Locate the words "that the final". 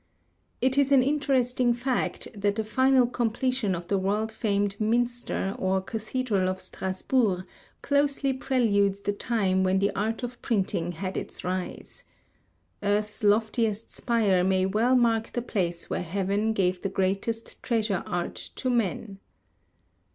2.33-3.05